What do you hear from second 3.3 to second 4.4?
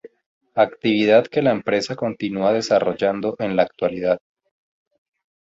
en la actualidad.